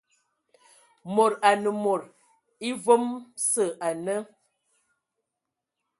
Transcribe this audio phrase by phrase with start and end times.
[1.15, 2.03] Mod anə mod
[2.69, 3.05] evam
[3.47, 4.15] sə ane..